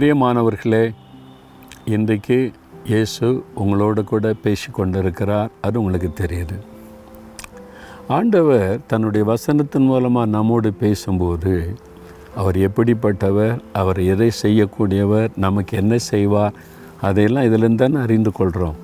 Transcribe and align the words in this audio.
பிரியமானவர்களே 0.00 0.94
இன்றைக்கு 1.84 2.52
இயேசு 2.90 3.26
உங்களோட 3.62 4.04
கூட 4.04 4.32
பேசி 4.44 4.70
கொண்டிருக்கிறார் 4.70 5.50
அது 5.60 5.80
உங்களுக்கு 5.80 6.10
தெரியுது. 6.20 6.56
ஆண்டவர் 8.08 8.80
தன்னுடைய 8.86 9.24
வசனத்தின் 9.24 9.86
மூலமாக 9.86 10.30
நம்மோடு 10.30 10.72
பேசும்போது 10.72 11.76
அவர் 12.34 12.56
எப்படிப்பட்டவர் 12.56 13.54
அவர் 13.72 14.00
எதை 14.00 14.30
செய்யக்கூடியவர் 14.42 15.30
நமக்கு 15.36 15.76
என்ன 15.76 15.98
செய்வார் 15.98 16.58
அதையெல்லாம் 17.00 17.44
இதிலிருந்து 17.44 17.84
தானே 17.84 18.00
அறிந்து 18.00 18.32
கொள்கிறோம் 18.32 18.78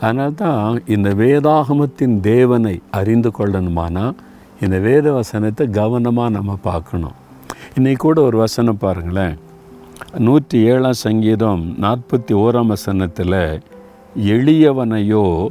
அதனால் 0.00 0.34
தான் 0.34 0.82
இந்த 0.86 1.10
வேதாகமத்தின் 1.14 2.20
தேவனை 2.20 2.80
அறிந்து 2.90 3.32
கொள்ளணுமானா 3.38 4.14
இந்த 4.60 4.78
வேத 4.78 5.12
வசனத்தை 5.12 5.70
கவனமாக 5.70 6.28
நம்ம 6.28 6.58
பார்க்கணும். 6.62 7.14
இன்றைக்கூட 7.76 8.18
ஒரு 8.20 8.38
வசனம் 8.38 8.78
பாருங்களேன். 8.78 9.36
நூற்றி 10.18 10.58
ஏழாம் 10.58 10.92
சங்கீதம் 10.92 11.76
நாற்பத்தி 11.80 12.32
ஓராம் 12.32 12.66
வசனத்தில் 12.66 13.60
எளியவனையோ 14.18 15.48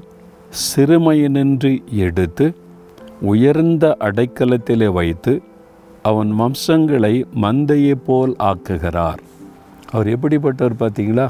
சிறுமையினின்று 0.75 1.83
எடுத்து 1.91 2.55
உயர்ந்த 3.21 3.97
அடைக்கலத்திலே 3.99 4.93
வைத்து 4.93 5.41
அவன் 6.03 6.31
வம்சங்களை 6.31 7.25
மந்தையைப் 7.41 8.03
போல் 8.05 8.35
ஆக்குகிறார். 8.39 9.17
அவர் 9.91 10.19
எப்படிப்பட்டவர் 10.19 10.73
பார்த்தீங்களா? 10.79 11.29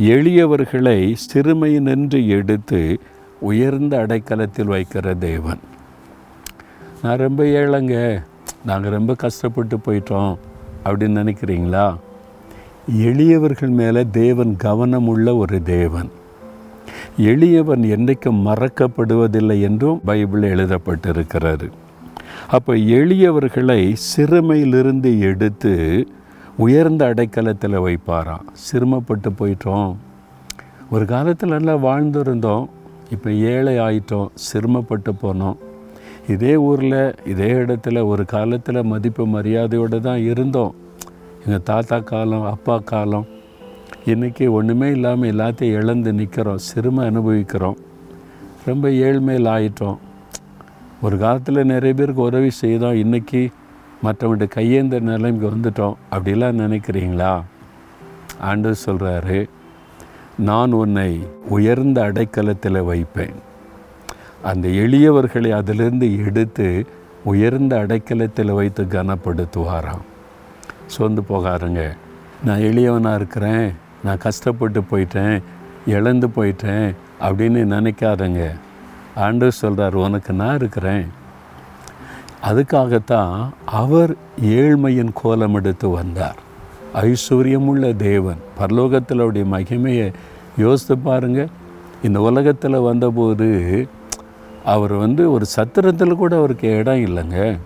எளியவர்களை 0.00 1.14
சிறுமையினின்று 1.32 2.26
எடுத்து 2.26 3.00
உயர்ந்த 3.40 4.06
அடைக்கலத்தில் 4.06 4.70
வைக்கிற 4.70 5.18
தேவன். 5.18 5.58
நான் 7.02 7.18
ரொம்ப 7.18 7.44
ஏழைங்க. 7.44 8.24
நாங்கள் 8.64 8.90
ரொம்ப 8.90 9.14
கஷ்டப்பட்டு 9.14 9.76
போயிட்டோம் 9.76 10.36
அப்படின்னு 10.84 11.18
நினைக்கிறீங்களா? 11.22 11.96
எளியவர்கள் 12.96 13.68
மேலே 13.68 14.06
தேவன் 14.10 14.56
கவனமுள்ள 14.64 15.36
ஒரு 15.36 15.62
தேவன். 15.62 16.10
எளியவன் 17.18 17.82
என்றைக்கும் 17.82 18.40
மறக்கப்படுவதில்லை 18.44 19.60
என்றும் 19.60 20.00
பைபிள் 20.04 20.56
எழுதப்பட்டிருக்கிறாரு 20.56 21.70
அப்போ 22.48 22.74
எளியவர்களை 22.74 23.96
சிறுமையிலிருந்து 24.16 25.18
எடுத்து 25.18 26.06
உயர்ந்த 26.56 27.14
அடைக்கலத்தில் 27.14 27.80
வைப்பாராம். 27.80 28.46
சிரமப்பட்டு 28.52 29.30
போயிட்டோம். 29.30 29.96
ஒரு 30.90 31.04
காலத்தில் 31.04 31.48
நல்லா 31.48 31.76
வாழ்ந்திருந்தோம். 31.76 32.66
இப்போ 33.10 33.30
ஏழை 33.30 33.78
ஆயிட்டோம். 33.78 34.28
சிரமப்பட்டு 34.34 35.12
போனோம். 35.12 35.56
இதே 36.28 36.56
ஊரில் 36.56 37.14
இதே 37.26 37.52
இடத்துல 37.52 38.06
ஒரு 38.06 38.24
காலத்தில் 38.24 38.82
மதிப்பு 38.82 39.26
மரியாதையோடு 39.26 40.00
தான் 40.00 40.18
இருந்தோம். 40.18 40.74
எங்கள் 41.44 41.62
தாத்தா 41.62 41.98
காலம் 41.98 42.42
அப்பா 42.42 42.78
காலம் 42.78 43.26
இன்றைக்கி 44.06 44.50
ஒன்றுமே 44.50 44.90
இல்லாமல் 44.90 45.30
எல்லாத்தையும் 45.30 45.72
இழந்து 45.72 46.12
நிற்கிறோம் 46.12 46.58
சிறுமை 46.58 47.06
அனுபவிக்கிறோம். 47.06 47.76
ரொம்ப 48.66 48.88
ஏழ்மையில் 48.88 49.48
ஆயிட்டோம். 49.48 49.98
ஒரு 51.02 51.18
காலத்தில் 51.18 51.64
நிறைய 51.64 51.94
பேருக்கு 51.94 52.22
உதவி 52.22 52.50
செய்தோம் 52.50 52.94
இன்றைக்கி 52.94 53.52
மற்றவங்கள்ட்ட 54.04 54.48
கையேந்த 54.54 55.00
நிலைமைக்கு 55.00 55.50
வந்துட்டோம். 55.50 55.94
அப்படிலாம் 56.10 56.58
நினைக்கிறீங்களா? 56.58 57.42
ஆண்டு 58.40 58.74
சொல்கிறாரு 58.86 59.48
நான் 60.38 60.72
உன்னை 60.72 61.26
உயர்ந்த 61.48 62.12
அடைக்கலத்தில் 62.12 62.84
வைப்பேன். 62.84 63.34
அந்த 64.42 64.68
எளியவர்களை 64.68 65.50
அதிலிருந்து 65.50 66.24
எடுத்து 66.24 66.86
உயர்ந்த 67.24 67.76
அடைக்கலத்தில் 67.76 68.54
வைத்து 68.54 68.84
கனப்படுத்துவாராம். 68.84 70.06
சோர்ந்து 70.88 71.22
போகாருங்க 71.28 71.96
நான் 72.44 72.58
எளியவனாக 72.58 73.14
இருக்கிறேன். 73.14 73.72
நான் 74.04 74.18
கஷ்டப்பட்டு 74.18 74.80
போயிட்டேன். 74.80 75.42
இழந்து 75.86 76.28
போயிட்டேன் 76.28 76.94
அப்படின்னு 77.20 77.62
நினைக்காதங்க. 77.74 78.50
ஆண்டு 79.14 79.52
சொல்கிறார் 79.52 79.94
உனக்கு 79.94 80.32
நான் 80.32 80.54
இருக்கிறேன். 80.54 81.06
அதுக்காகத்தான் 82.44 83.48
அவர் 83.64 84.14
ஏழ்மையின் 84.42 85.10
கோலம் 85.14 85.54
எடுத்து 85.54 85.88
வந்தார். 85.88 86.36
ஐஸ்வர்யமுள்ள 86.94 87.96
தேவன். 87.96 88.36
பரலோகத்தில் 88.58 89.22
அவருடைய 89.22 89.46
மகிமையை 89.56 90.12
யோசித்து 90.56 90.98
பாருங்க. 90.98 91.46
இந்த 92.02 92.20
உலகத்தில் 92.20 92.76
வந்தபோது 92.76 93.88
அவர் 94.64 94.92
வந்து 94.92 95.32
ஒரு 95.32 95.44
சத்திரத்தில் 95.56 96.16
கூட 96.16 96.36
அவருக்கு 96.36 96.68
இடம் 96.68 97.06
இல்லைங்க. 97.06 97.58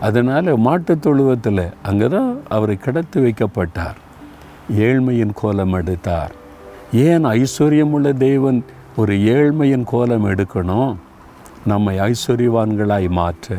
அதனால் 0.00 0.56
மாட்டுத் 0.56 1.02
தொழுவத்தில் 1.02 1.72
அங்கே 1.82 2.08
தான் 2.08 2.40
அவர் 2.48 2.70
கிடத்து 2.70 3.18
வைக்கப்பட்டார். 3.20 3.98
ஏழ்மையின் 4.76 5.32
கோலம் 5.34 5.72
எடுத்தார். 5.72 6.32
ஏன் 6.92 7.24
ஐஸ்வர்யமுள்ள 7.24 8.12
தெய்வன் 8.12 8.64
ஒரு 8.96 9.22
ஏழ்மையின் 9.22 9.84
கோலம் 9.84 10.26
எடுக்கணும்? 10.26 10.96
நம்மை 11.66 11.98
ஐஸ்வர்யவான்களாய் 11.98 13.08
மாற்ற. 13.08 13.56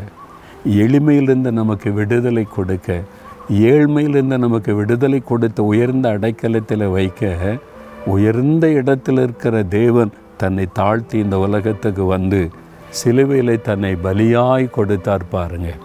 எளிமையிலிருந்து 0.66 1.50
நமக்கு 1.52 1.92
விடுதலை 1.92 2.44
கொடுக்க 2.44 3.02
ஏழ்மையிலிருந்து 3.50 4.38
நமக்கு 4.38 4.74
விடுதலை 4.74 5.20
கொடுத்து 5.20 5.66
உயர்ந்த 5.66 6.18
அடைக்கலத்தில் 6.18 6.90
வைக்க 6.90 7.58
உயர்ந்த 8.06 8.68
இடத்தில் 8.70 9.16
இருக்கிற 9.16 9.62
தேவன் 9.62 10.10
தன்னை 10.36 10.66
தாழ்த்தி 10.72 11.18
இந்த 11.18 11.38
உலகத்துக்கு 11.38 12.04
வந்து 12.04 12.50
சிலுவையில் 12.90 13.60
தன்னை 13.60 13.96
பலியாய் 14.02 14.70
கொடுத்தார் 14.70 15.28
பாருங்கள் 15.30 15.80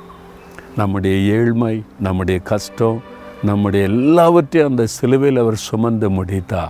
நம்முடைய 0.78 1.36
ஏழ்மை 1.36 1.76
நம்முடைய 2.00 2.40
கஷ்டம் 2.44 2.98
நம்முடைய 3.44 3.84
எல்லாவற்றையும் 3.86 4.70
அந்த 4.70 4.88
சிலுவையில் 4.88 5.38
அவர் 5.38 5.56
சுமந்து 5.56 6.10
முடித்தா 6.10 6.64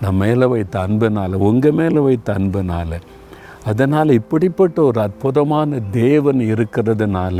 நம்ம 0.00 0.18
மேலே 0.18 0.46
வைத்த 0.46 0.80
அன்பினால் 0.80 1.34
உங்கள் 1.40 1.72
மேலே 1.72 2.00
வைத்த 2.00 2.32
அன்பினால் 2.32 2.96
அதனால் 3.64 4.08
இப்படிப்பட்ட 4.10 4.82
ஒரு 4.82 5.00
அற்புதமான 5.00 5.78
தேவன் 5.92 6.40
இருக்கிறதுனால 6.40 7.38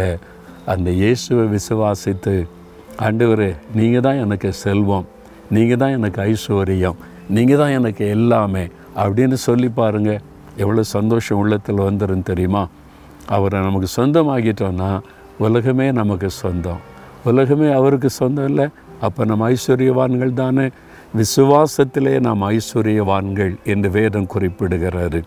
அந்த 0.66 0.90
இயேசுவை 0.90 1.46
விசுவாசித்து 1.48 2.34
ஆண்டவரே 3.00 3.54
நீங்கள் 3.74 4.00
தான் 4.00 4.16
எனக்கு 4.16 4.52
செல்வம் 4.52 5.06
நீங்கள் 5.50 5.76
தான் 5.76 5.90
எனக்கு 5.90 6.20
ஐஸ்வர்யம் 6.22 6.98
நீங்கள் 7.28 7.58
தான் 7.58 7.70
எனக்கு 7.70 8.04
எல்லாமே 8.06 8.64
அப்படின்னு 8.96 9.34
சொல்லி 9.40 9.68
பாருங்கள் 9.68 10.22
எவ்வளோ 10.56 10.82
சந்தோஷம் 10.82 11.38
உள்ளத்தில் 11.38 11.76
வந்துடும் 11.76 12.22
தெரியுமா? 12.22 12.62
அவரை 13.28 13.60
நமக்கு 13.60 13.88
சொந்தமாகிட்டோன்னா 13.96 14.90
உலகமே 15.38 15.92
நமக்கு 15.92 16.30
சொந்தம். 16.30 16.78
உலகமே 17.24 17.72
அவருக்கு 17.72 18.10
சொந்தம் 18.10 18.44
இல்லை. 18.44 18.68
அப்போ 19.00 19.24
நம்ம 19.24 19.50
ஐஸ்வர்யவான்கள் 19.50 20.32
தானே? 20.32 20.68
விசுவாசத்திலே 21.16 22.20
நாம் 22.20 22.42
ஐஸ்வர்யவான்கள் 22.42 23.54
என்று 23.64 23.90
வேதம் 23.90 24.26
குறிப்பிடுகிறாரு 24.34 25.22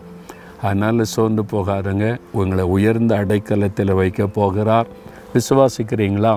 அதனால் 0.62 1.04
சோர்ந்து 1.04 1.42
போகாதுங்க. 1.42 2.16
உங்களை 2.32 2.64
உயர்ந்த 2.64 3.24
அடைக்கலத்தில் 3.24 3.94
வைக்க 3.94 4.26
போகிறார். 4.26 4.86
விசுவாசிக்கிறீங்களா? 5.34 6.36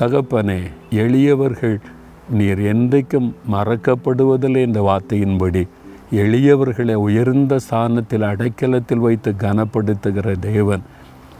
தகப்பனே 0.00 0.60
எளியவர்கள் 0.90 1.80
நீர் 2.30 2.58
என்றைக்கும் 2.58 3.32
மறக்கப்படுவதில்லை 3.52 4.62
இந்த 4.66 4.80
வார்த்தையின்படி. 4.80 5.68
எளியவர்களை 6.12 6.94
உயர்ந்த 6.94 7.58
ஸ்தானத்தில் 7.58 8.22
அடைக்கலத்தில் 8.22 8.98
வைத்து 8.98 9.34
கனப்படுத்துகிற 9.38 10.38
தேவன் 10.38 10.82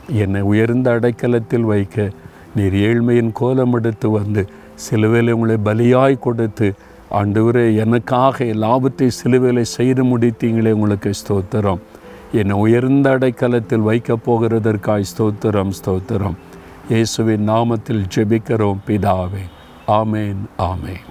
என்னை 0.08 0.40
உயர்ந்த 0.40 0.98
அடைக்கலத்தில் 0.98 1.66
வைக்க 1.72 2.10
நீர் 2.54 2.74
ஏழ்மையின் 2.74 3.32
கோலம் 3.32 3.72
எடுத்து 3.72 4.10
வந்து 4.10 4.46
சிலுவையில் 4.74 5.32
உங்களை 5.32 5.56
பலியாய் 5.64 6.18
கொடுத்து 6.18 6.74
ஆண்டவரே 7.10 7.76
எனக்காக 7.76 8.44
லாபத்தை 8.44 9.06
சிலுவையில் 9.06 9.64
செய்து 9.64 10.04
முடித்தீங்களே 10.04 10.70
உங்களுக்கு 10.70 11.10
ஸ்தோத்திரம். 11.10 11.78
என்னை 12.32 12.56
உயர்ந்த 12.56 13.18
அடைக்கலத்தில் 13.18 13.78
வைக்கப் 13.78 14.30
போகிறதற்காய் 14.30 15.10
ஸ்தோத்திரம் 15.18 15.70
ஸ்தோத்திரம். 15.84 16.36
இயேசுவின் 16.88 17.48
நாமத்தில் 17.48 18.02
ஜெபிக்கிறோம் 18.14 18.78
பிதாவே. 18.86 19.44
ஆமேன் 19.86 20.42
ஆமேன். 20.58 21.04